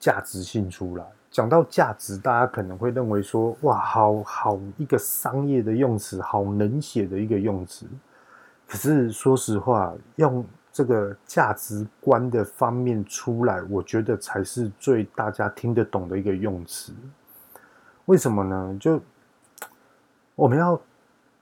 [0.00, 1.04] 价值性出来。
[1.32, 7.86] 讲到价值，大家可能会认为说，哇，好好一个商业的用词，好冷血的一个用词。
[8.68, 16.92] 可是说实话，用这个价值观的方面出来，我觉得才是最大家听得懂的一个用词。
[18.04, 18.76] 为什么呢？
[18.78, 19.00] 就
[20.34, 20.78] 我们要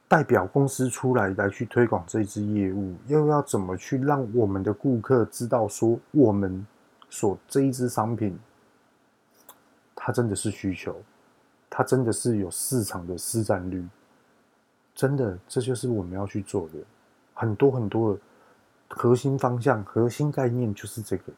[0.07, 6.65] 代表公司出来来去推广这支业务，又要怎么去让我们的顾客知道说，我们
[7.09, 8.39] 所这一支商品。
[10.11, 11.01] 它真的是需求，
[11.71, 13.87] 它真的是有市场的市占率，
[14.93, 16.79] 真的，这就是我们要去做的
[17.33, 18.21] 很多很多的
[18.89, 21.33] 核心方向、核心概念就是这个。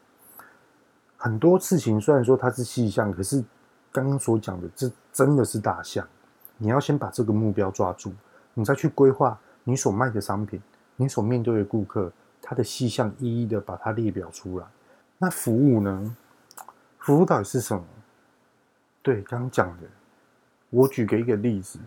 [1.17, 3.43] 很多事情虽然说它是细项，可是
[3.91, 6.03] 刚刚所讲的这真的是大项。
[6.57, 8.11] 你要先把这个目标抓住，
[8.55, 10.59] 你再去规划你所卖的商品，
[10.95, 14.65] 你所面对的顾客，它的细项一一的把它列表出来。
[15.19, 16.17] 那服务呢？
[16.97, 17.83] 服务到底是什么？
[19.03, 19.83] 对，刚讲的，
[20.69, 21.77] 我举个一个例子，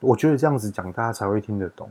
[0.00, 1.90] 我觉得这样子讲大家才会听得懂。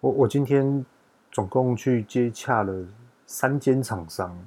[0.00, 0.84] 我我今天
[1.32, 2.86] 总共去接洽了
[3.26, 4.38] 三间厂商，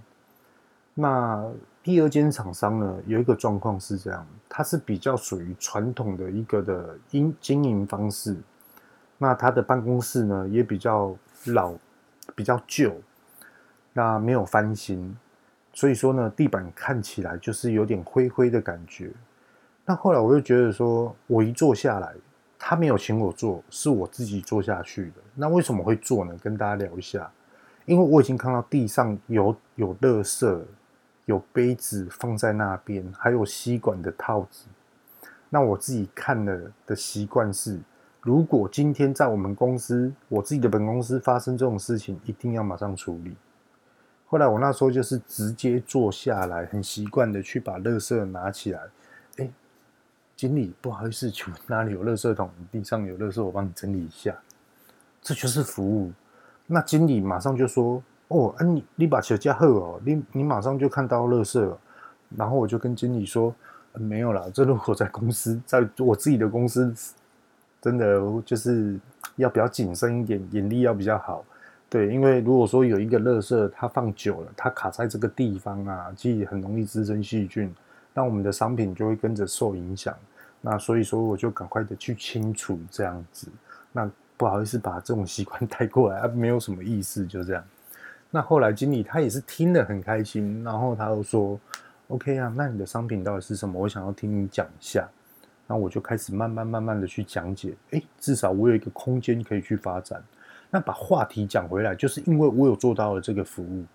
[0.93, 1.43] 那
[1.81, 8.37] 第二间厂商呢，有一个状况是这样，它是比较属于传统的一个的经经营方式，
[9.17, 11.73] 那它的办公室呢也比较老，
[12.35, 12.95] 比较旧，
[13.91, 15.17] 那没有翻新，
[15.73, 19.11] 所以说呢，地板看起来就是有点灰灰的感觉。
[19.89, 22.13] 那后来我就觉得说，我一坐下来，
[22.59, 25.13] 他没有请我坐，是我自己坐下去的。
[25.33, 26.37] 那为什么会坐呢？
[26.43, 27.31] 跟大家聊一下，
[27.85, 30.61] 因为我已经看到地上有有垃圾，
[31.23, 34.65] 有杯子放在那边，还有吸管的套子。
[35.49, 37.79] 那我自己看了的习惯是，
[38.19, 43.33] 如果今天在我们公司，我自己的本公司发生这种事情，一定要马上处理。
[44.25, 48.81] 后来我那时候就是直接坐下来，很习惯的去把垃圾拿起来。
[50.37, 52.47] 经理，不好意思，请问哪里有垃圾桶？
[52.71, 54.33] 地上有垃圾，我帮你整理一下。
[55.19, 56.11] 这就是服务。
[56.67, 61.75] 那经理马上就说：“哦，啊、你你把球加厚哦，你你马上就看到垃圾了。”
[62.37, 63.51] 然后我就跟经理说：“、
[63.97, 66.93] 没有啦，这如果在公司，在我自己的公司，
[67.81, 68.95] 真的就是
[69.37, 71.43] 要比较谨慎一点，眼力要比较好。
[71.89, 77.73] 对，因为如果说有一个垃圾，它放久了，它卡在这个地方啊，其实很容易滋生细菌。”
[78.17, 80.11] 那我们的商品就会跟着受影响，
[80.59, 83.47] 那所以说我就赶快的去清除这样子。
[83.91, 87.63] 那不好意思把这种习惯 带过来，啊，没有什么意思，就这样。
[88.31, 91.59] 那后来经理他也是听得很开心，然后他又说
[92.07, 93.79] ：“OK 啊，那你的商品到底是什么？
[93.79, 95.07] 我想要听你讲一下。”
[95.67, 97.75] 那我就开始慢慢慢慢的去讲解。
[97.91, 100.19] 诶，至少我有一个空间可以去发展。
[100.71, 103.85] 那把话题讲回来，就是因为我有做到了这个服务。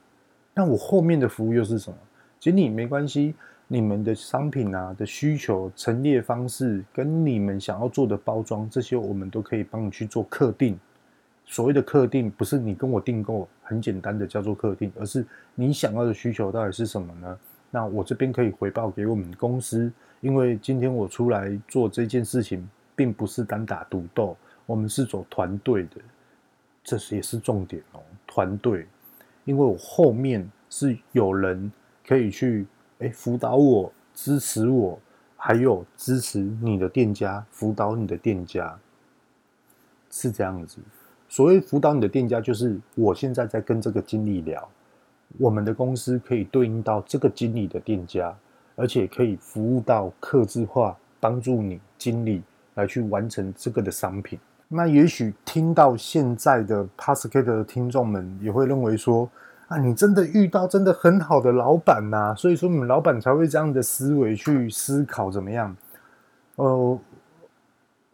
[0.54, 1.96] 那我后面的服务又是什么？
[2.38, 3.35] 经理没关系。
[3.72, 10.78] 你们的商品啊的需求陈列方式跟你们想要做的包装，这些我们都可以帮你去做客定。
[11.46, 17.38] 所谓的客定，不是你跟我订购很简单的叫做客定，而是你想要的需求到底是什么呢？
[17.70, 25.96] 那我这边可以回报给我们公司，因为今天我出来做这件事情，并不是单打独斗，我们是走团队的，
[26.85, 28.00] 这是也是重点哦。
[28.26, 28.87] 团队，
[29.46, 31.72] 因为我后面是有人
[32.06, 32.66] 可以去。
[33.02, 34.96] 哎，辅导我、支持我，
[35.36, 38.78] 还有支持你的店家，辅导你的店家，
[40.08, 40.78] 是这样子。
[41.28, 44.68] 所谓辅导你的店家，就是我现在在跟这个经理聊，
[45.36, 48.32] 我们的公司可以对应到这个经理的店家，
[48.76, 52.40] 而且可以服务到客制化，帮助你经理
[52.74, 54.38] 来去完成这个的商品。
[54.68, 59.28] 那也许听到现在的 p a s c a t 的听众们也会认为说，
[59.72, 65.74] 啊，你真的遇到真的很好的老板呐，所以说你们老板才会这样的思维去思考怎么样？
[66.56, 66.98] 呃。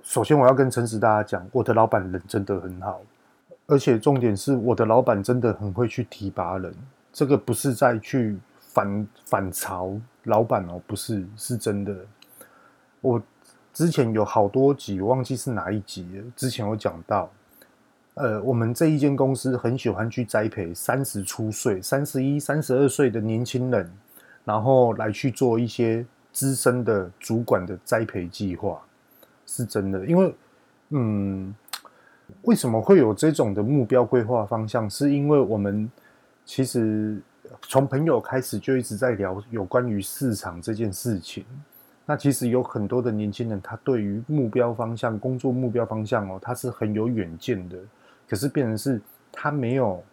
[0.05, 3.01] 首先，我要跟诚实大家讲，我的老板人真的很好，
[3.66, 6.73] 而且重点是我的老板真的很会去提拔人。
[7.12, 11.92] 这个不是在去反反嘲老板哦，不是，是真的。
[13.01, 13.21] 我
[13.75, 16.23] 之前有好多集，我忘记是哪一集。
[16.37, 17.29] 之前有讲到，
[18.19, 23.89] 呃，我们这一间公司很喜欢去栽培三十出岁、三十一、三十二岁的年轻人，
[24.45, 28.81] 然后来去做一些资深的主管的栽培计划。
[29.47, 30.35] 是真的，因为，
[30.91, 31.55] 嗯，
[32.43, 34.91] 为什么会有这种的目标规划方向？
[34.91, 35.89] 是因为我们
[36.45, 37.19] 其实
[37.63, 41.45] 从朋友开始就一直在聊有关于市场这件事情。
[42.05, 47.77] 那其实有很多的年轻人，他对于目标方向、工作目标方向哦，他是很有远见的。
[48.29, 49.01] 可是变成是
[49.33, 50.05] 他没有，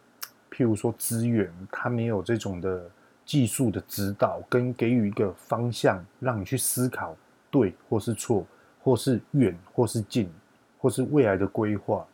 [0.51, 2.89] 譬如说资源，他没有这种的
[3.25, 7.15] 技术的指导跟给予一个方向，让你去思考
[7.51, 8.45] 对或是错。
[8.86, 10.32] 或是远，或是近，
[10.78, 12.06] 或是未来的规划，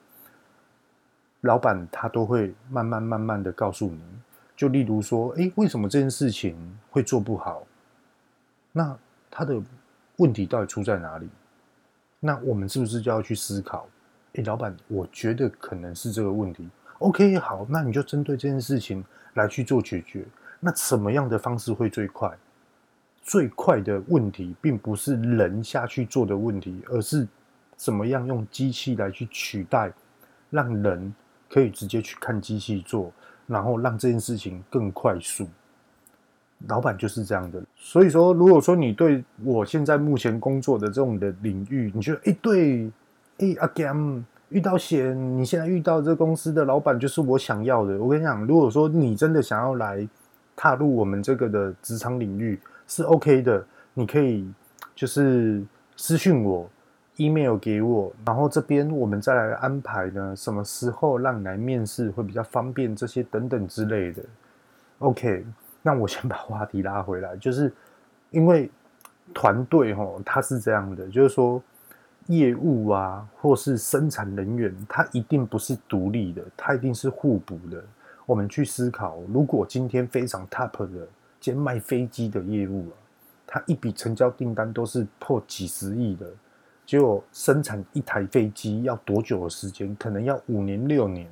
[1.41, 4.01] 老板他都会慢慢慢慢的告诉你。
[4.55, 6.55] 就例如说，诶，为什么这件事情
[6.89, 7.67] 会做不好？
[8.71, 8.97] 那
[9.29, 9.61] 他的
[10.15, 11.27] 问题到底出在哪里？
[12.21, 13.85] 那我们是不是就要去思考？
[14.33, 16.69] 诶，老板，我觉得可能是这个问题。
[16.99, 20.25] OK，好，那你就针对这件事情来去做解决。
[20.59, 22.31] 那什么样的方式会最快？
[23.23, 27.27] 最快的问题，并不是人下去做的问题，而是
[27.75, 29.91] 怎么样用机器来去取代，
[30.49, 31.13] 让人
[31.49, 33.11] 可以直接去看机器做，
[33.47, 35.47] 然后让这件事情更快速。
[36.67, 37.61] 老板就是这样的。
[37.75, 42.91] 所以说，如果说你对我现在目前工作的这种的领域，你觉得哎，对，
[43.37, 47.97] 哎，阿 Gam 遇到险，你现在遇到这公司的老板就是我想要的。
[47.97, 50.07] 我跟你讲，如果说你真的想要来
[50.55, 54.51] 踏入我们这个的职场领域，是 OK 的，你可以
[54.93, 55.63] 就是
[55.95, 56.69] 私讯我
[57.15, 64.21] ，email 给我，然后这边我们再来安排呢，什么时候让你来面试会比较方便，这些等等之类的。
[64.99, 65.45] OK，
[65.81, 67.73] 那我先把话题拉回来，就是
[68.29, 68.69] 因为
[69.33, 71.61] 团队齁，它是这样的，就是说
[72.27, 77.83] 业务啊，或是生产人员，它一定不是独立的，它一定是互补的。
[78.25, 81.07] 我们去思考，如果今天非常 top 的。
[81.41, 82.93] 兼卖飞机的业务啊，
[83.47, 86.31] 他一笔成交订单都是破几十亿的，
[86.85, 89.95] 结果生产一台飞机要多久的时间？
[89.95, 91.27] 可能要五年六年。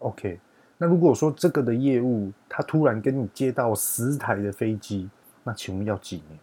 [0.00, 0.38] OK，
[0.76, 5.08] 那如果说这个的业务，他突然跟你接到十台的飞机，
[5.42, 6.38] 那请问要几年？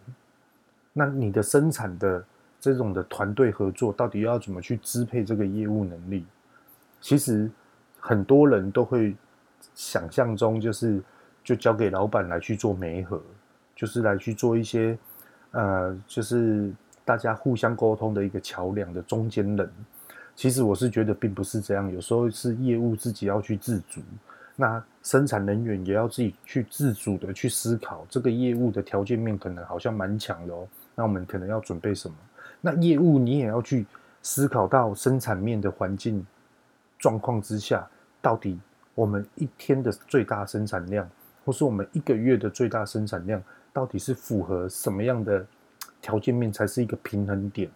[0.92, 2.24] 那你的生产的
[2.72, 6.24] 这种的团队合作，到底要怎么去支配这个业务能力？
[7.00, 7.50] 其实
[8.00, 9.14] 很多人都会
[9.74, 11.02] 想象中就是。
[11.46, 13.22] 就交给老板来去做媒合，
[13.76, 14.98] 就是来去做一些，
[15.52, 16.72] 呃，就是
[17.04, 19.70] 大家互相沟通的一个桥梁的中间人。
[20.34, 24.00] 其实我是觉得并不是这样，有时候是业务自己要去自主，
[24.56, 30.66] 那生产人员也要自己去自主的去思考这个业务的条件面可能好像蛮强的哦。
[30.96, 32.16] 那我们可能要准备什么？
[32.60, 33.86] 那业务你也要去
[34.22, 36.26] 思考到生产面的环境
[36.98, 37.88] 状况之下，
[38.20, 38.58] 到底
[38.94, 41.08] 我们一天的最大生产量。
[41.44, 43.40] 或是我们一个月的最大生产量
[43.72, 45.46] 到底是符合什么样的
[46.02, 47.70] 条件面才是一个平衡点？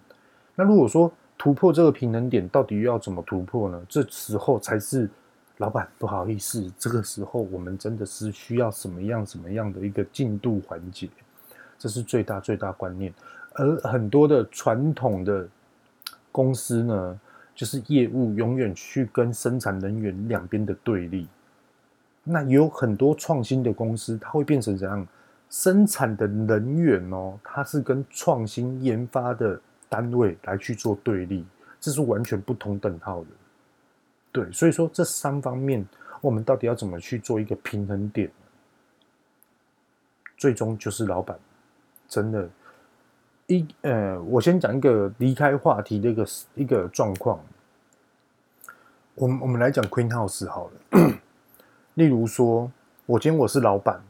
[0.57, 3.81] 那如果说突破这个平衡点，到底又要怎么突破呢？
[3.89, 5.09] 这时候才是
[5.59, 11.09] 老板不好意思，这个时候我们真的是需要什么样什么样的一个进度环节？
[11.79, 13.15] 这是最大最大观念。
[13.61, 15.47] 而很多的传统的
[16.33, 17.21] 公司呢，
[17.55, 21.29] 就是业务永远去跟生产人员两边的对立。
[22.25, 25.07] 那有很多创新的公司，它会变成怎样？
[25.51, 31.45] 生产的人员哦，它是跟创新研发的单位来去做对立，
[31.81, 33.27] 这是完全不同等号的。
[34.33, 35.85] 对，所以说这三方面，
[36.21, 38.31] 我们到底要怎么去做一个平衡点？
[40.37, 41.37] 最终就是老板，
[42.09, 42.49] 真的，
[43.51, 47.41] 一呃，我先讲一个离开话题的一个一个状况。
[49.17, 51.13] 我们我们来讲 Queen House 好了。
[51.95, 52.71] 例如说，
[53.07, 54.01] 我今天我是老板，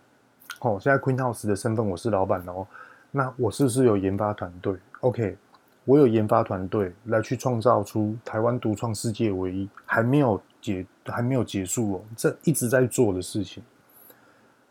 [0.61, 2.67] 哦，现在 Queen House 的身份我是老板哦，
[3.11, 5.39] 那我是不是有研发团队？OK，
[5.87, 13.63] 我有研发团队来去创造出台湾独创世界唯一，还没有结还没有结束哦，这一直在做的事情。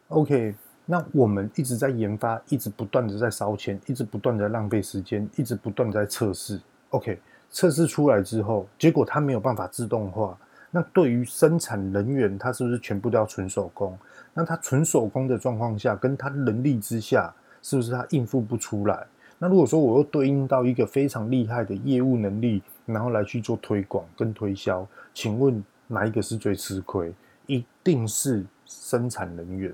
[0.10, 0.54] OK，
[0.92, 6.60] 那我们一直在研发，一直不断的在烧钱，一直不断的浪费时间，一直不断的在测试。
[6.90, 7.20] OK，
[7.52, 10.36] 测试出来之后，结果它没有办法自动化。
[10.72, 13.96] 那对于生产人员，他是不是全部都要纯手工？
[14.34, 17.32] 那他纯手工的状况下，跟他人力之下，
[17.62, 19.06] 是不是他应付不出来？
[19.38, 27.14] 那如果说我又对应到一个非常厉害的业务能力，然后来去做推广跟推销，请问哪一个是最吃亏？
[27.46, 29.72] 一定是生产人员。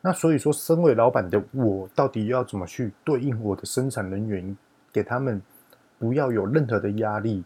[0.00, 4.56] 那所以说，身为老板的我，到底要怎么去对应我的生产人员，
[4.92, 5.40] 给他们
[5.98, 7.44] 不要有任何的压力？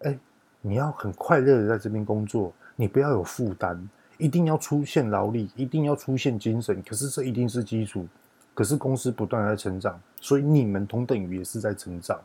[0.00, 0.18] 哎。
[0.64, 3.76] 你要很快乐的在这边工作，你不要有负担，
[4.16, 6.80] 一定要出现劳力，一定要出现精神。
[6.88, 8.06] 可是这一定是基础。
[8.54, 12.16] 可是公司不断在成长，所以你们同等于也是在成长。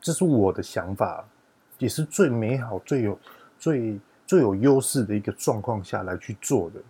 [0.00, 1.22] 这是我的想法，
[1.78, 3.18] 也是最美好、最有、
[3.58, 6.80] 最最有优势的一个状况下来去做的，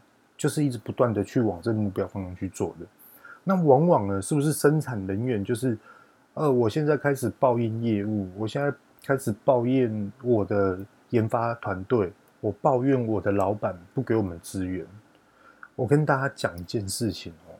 [0.44, 2.86] 就是一直不断的去往这个目标方向去做的。
[3.42, 5.78] 那往往呢，是不是生产人员就是，
[6.34, 8.70] 呃，我现在开始抱怨业务，我现在。
[9.06, 10.78] 开始抱怨我的
[11.10, 14.86] 研发团队，我抱怨我的老板不给我们资源。
[15.76, 17.52] 我跟大家讲一件事情哦，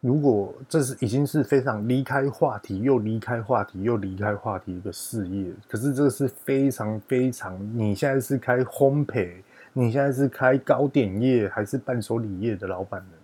[0.00, 9.36] 如果这是已经是非常离开话题，又离开话题，又离开话题一个事业，可是这个是非常非常，你现在是开烘焙，
[9.74, 13.16] 你现在是开糕点业还是伴手礼业的老板呢？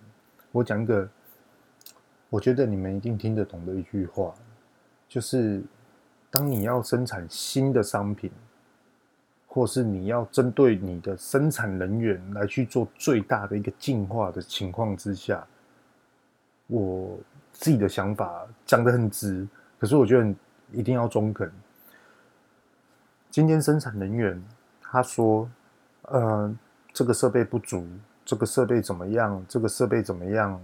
[0.51, 1.09] 我讲一个，
[2.29, 4.33] 我觉得你们一定听得懂的一句话，
[5.09, 5.63] 就是。
[6.33, 8.31] 当你要生产新的商品，
[9.47, 15.45] 或是你要针对你的生产人员来去做最大的一个进化的情况之下，
[16.67, 17.19] 我
[17.51, 19.45] 自己的想法讲得很直，
[19.77, 20.33] 可是我觉得
[20.71, 21.51] 一定要中肯。
[23.29, 24.41] 今天生产人员
[24.81, 25.51] 他说
[26.11, 26.53] ：“呃，
[26.93, 27.85] 这个设备不足，
[28.25, 29.43] 这个设备怎么样？
[29.47, 30.61] 这个设备怎么样？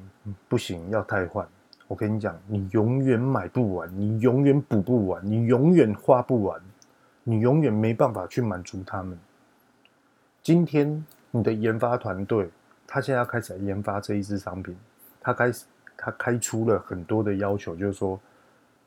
[0.47, 1.47] 不行，要汰换。”
[1.87, 6.61] 我跟你讲，你永远买不完，你永远补不完，你永远花不完，
[7.23, 9.17] 你永远没办法去满足他们。
[10.43, 12.49] 今天你的研发团队，
[12.85, 14.75] 他现在要开始研发这一支商品，
[15.21, 15.63] 他开始
[15.95, 18.19] 他开出了很多的要求，就是说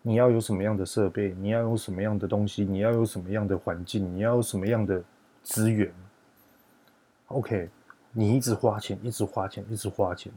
[0.03, 5.03] 你要有什么样的设备，你要有什么样的东西，你要有什么样的环境，你要有什么样的
[5.43, 5.91] 资源。
[7.31, 7.69] OK，
[8.13, 10.33] 你一直花钱，一直花钱，一直花钱，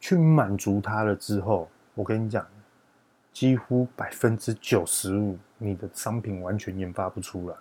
[0.00, 1.68] 去满足他了之后。
[1.94, 2.44] 我跟你讲，
[3.32, 7.56] 几乎百分之九十五，你的商品完全研发不出来，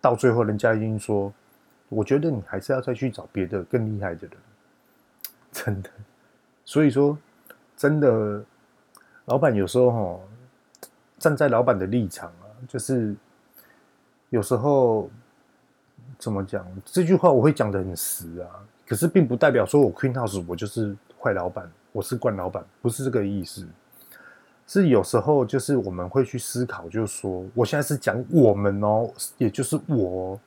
[0.00, 1.32] 到最后人家已经说，
[1.88, 4.36] 我觉得你还是要再去找别的更厉害的人，
[5.52, 5.90] 真的。
[6.64, 7.16] 所以说，
[7.76, 8.44] 真的，
[9.24, 10.20] 老板有时候哈，
[11.18, 13.14] 站在老板的立场啊，就是
[14.28, 15.10] 有时候
[16.18, 18.48] 怎么讲这句话，我会讲得很实啊，
[18.86, 21.70] 可是并不代表说我 Queen House 我就是坏老板。
[21.92, 23.66] 我是惯老板，不是这个意思，
[24.66, 29.08] 是有时候就是我们会去思考，就是说，我现在是讲我们哦，
[29.38, 30.38] 也就是我，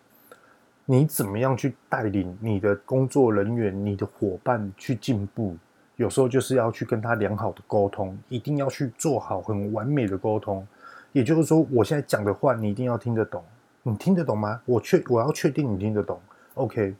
[0.86, 5.58] 你怎么样去带领你的工作人员、你的伙伴去进步？
[5.96, 10.68] 有时候就是要去跟他良好的沟通，一定要去做好很完美的沟通。
[11.14, 13.44] 也就是说，我现在讲的话，你一定要听得懂。
[13.90, 14.62] 你听得懂吗？
[14.66, 16.20] 我确我要确定你听得懂。
[16.54, 16.96] OK，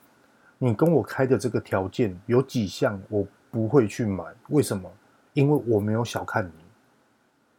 [0.58, 3.00] 你跟我开的这个条件有几项？
[3.10, 3.26] 我。
[3.52, 4.88] 不会去买，为什么？
[5.34, 6.52] 因为我没有小看你，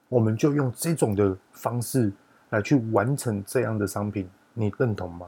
[0.09, 2.13] 我们就用这种的方式
[2.51, 5.27] 来去完成这样的商品，你认同吗？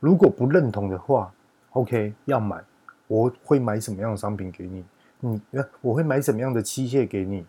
[0.00, 1.32] 如果不认同的话
[1.74, 2.60] ，OK，要买，
[3.06, 4.84] 我会买什么样的商品给你？
[5.20, 5.40] 你，
[5.80, 7.46] 我会买什么样的器械给你？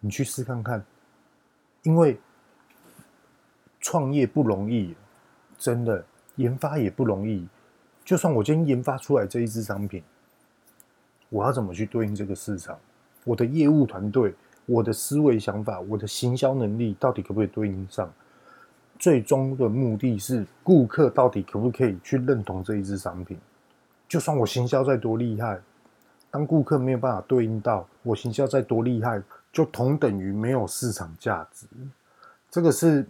[0.00, 0.84] 你去试看看，
[1.84, 2.18] 因为
[3.78, 4.96] 创业不容易，
[5.62, 6.04] 真的，
[6.34, 7.46] 研发也不容易。
[8.04, 10.02] 就算我今天研发出来这一支商品。
[11.28, 12.76] 我要怎么去对应这个市场？
[13.22, 14.34] 我的业务团队、
[14.66, 18.12] 我的思维想法、我的行销能力，到底可不可以对应上？
[18.98, 23.38] 最终的目的是顾客到底可不可以去认同这一支商品？
[24.08, 25.60] 就算我行销再多厉害，
[26.28, 31.66] 当顾客没有办法对应到，我行销再多厉害，就同等于没有市场价值。
[32.50, 33.06] 这个是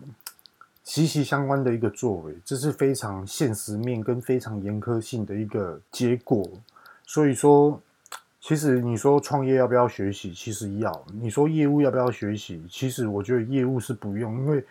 [0.84, 6.48] 息息相关的一个作为，这是非常现实面跟非常严苛性的一个结果。
[7.06, 7.80] 所以说。
[8.44, 10.34] 其实你说创业要不要学习？
[10.34, 11.06] 其实要。
[11.12, 12.60] 你说业务要不要学习？
[12.68, 14.66] 其实我觉得业务是不用，因为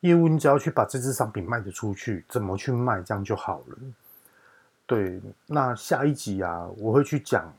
[0.00, 3.76] 业务你只要去把这支商品卖得出去，怎么去卖，这样就好了。
[4.86, 7.52] 对，那下一集啊，我会去讲，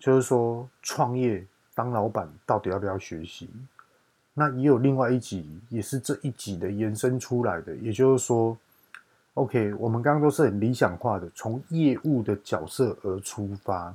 [0.00, 3.48] 就是说创业当老板到底要不要学习？
[4.38, 7.74] 那也有另外一集，也是这一集的延伸出来的。
[7.76, 8.54] 也就是说
[9.32, 13.94] ，OK，我们刚刚都是很理想化的，从业务的角色而出发。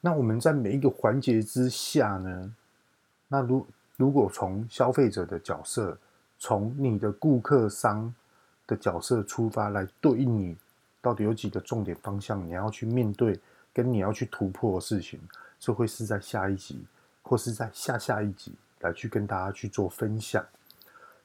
[0.00, 2.50] 那我们在每一个环节之下呢？
[3.28, 3.66] 那如
[3.98, 5.98] 如果从消费者的角色，
[6.38, 8.14] 从你的顾客商
[8.66, 10.56] 的角色出发来对应你，
[11.02, 13.38] 到底有几个重点方向你要去面对，
[13.74, 15.20] 跟你要去突破的事情，
[15.60, 16.80] 这会是在下一集，
[17.22, 18.52] 或是在下下一集
[18.86, 20.44] 来去跟大家去做分享。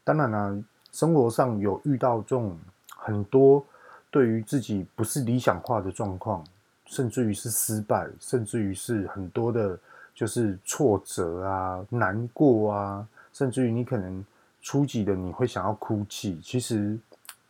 [0.04, 2.58] 当然呢，生活上有遇到这种
[2.98, 3.64] 很多
[4.10, 6.44] 对于自己不是理想化的状况，
[6.86, 9.78] 甚至于是失败，甚至于是很多的，
[10.14, 14.26] 就是挫折啊、难过啊，甚至于你可能
[14.62, 16.40] 初级的你会想要哭泣。
[16.44, 16.98] 其实，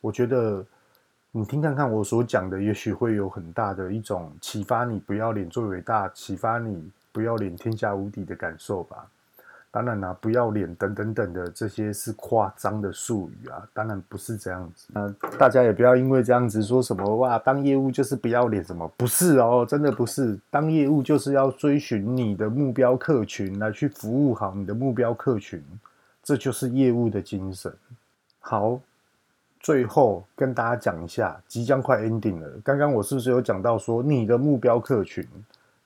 [0.01, 0.65] 我觉得。
[1.33, 9.09] 你听看看我所讲的，也许会有很大的一种启发，你不要脸最伟大，启发你不要脸天下无敌的感受吧。
[9.71, 14.87] 当然啦、不要脸等等等的这些是夸张的术语啊，当然不是这样子。
[14.93, 15.09] 那
[15.39, 18.85] 大家也不要因为这样子说什么哇，当业务就是不要脸什么？
[18.97, 20.37] 不是哦，真的不是。
[20.49, 25.63] 当业务就是要追寻你的目标客群，来去服务好你的目标客群，
[26.21, 27.73] 这就是业务的精神。
[28.39, 28.79] 好。
[29.63, 32.49] 最后跟大家讲一下，即将快 ending 了。
[32.63, 35.23] 刚刚我是不是有讲到说，你的目标客群，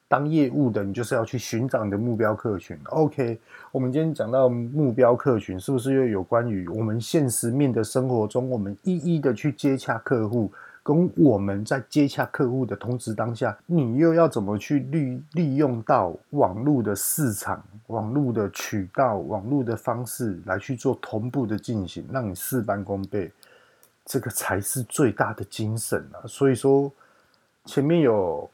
[0.08, 2.78] 当业务的你就是要去寻找你的目标客群。
[2.86, 3.40] OK，
[3.72, 10.52] 我们今天讲到目标客群，是不是又有关于我们现实面的生活中，我们一一的去接洽客户，
[10.84, 23.32] 跟我们在接洽客户的同时当下，你又要怎么去利利用到网络的市场、网络的渠道、网络的方式来去做同步的进行，让你事半功倍。
[24.06, 26.22] 这个才是最大的精神啊！
[26.28, 26.92] 所以说，
[27.66, 28.48] 前面有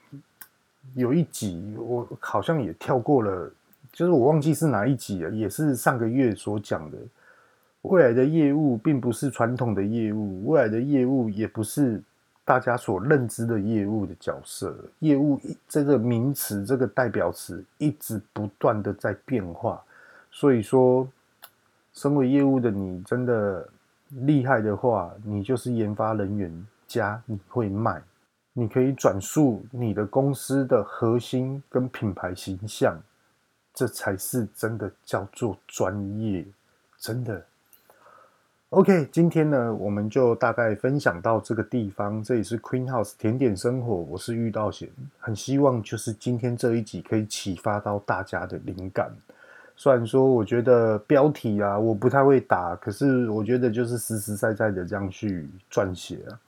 [0.95, 3.51] 有一集，我好像也跳过了，
[3.91, 6.97] 就是我忘记是哪一集了，也是上个月所讲的。
[7.83, 12.01] 未来的业务并不是传统的业务，未来的业务也不是
[12.45, 14.75] 大家所认知的业务的角色。
[14.99, 19.81] 业务这个名词，这个代表词一直不断的在变化。
[20.31, 21.07] 所以说，
[21.93, 23.67] 身为业务的你，真的。
[24.25, 28.01] 厉害的话，你就是研发人员加你会卖，
[28.53, 32.97] 你可以转述你的公司的核心跟品牌形象，
[33.73, 36.45] 这才是真的叫做专业，
[36.99, 37.41] 真的。
[38.71, 42.23] OK，今天呢，我们就大概分享到这个地方。
[42.23, 44.89] 这里是 Queen House 甜点生活，我是玉道贤，
[45.19, 49.11] 很希望就是今天这一集可以启发到大家的灵感。
[49.75, 56.39] 虽然说，我觉得标题啊，我不太会打，可是我觉得就是实实在在的这样去撰写啊。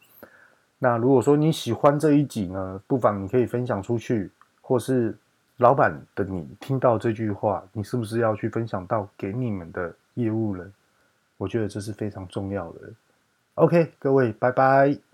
[0.84, 4.30] 那如果说你喜欢这一集呢，不妨你可以分享出去，
[4.60, 5.18] 或是
[5.56, 10.70] 老板的你听到这句话，你是不是要去分享到给你们的业务人？
[11.38, 12.80] 我觉得这是非常重要的。
[13.56, 15.13] OK，各位，拜拜。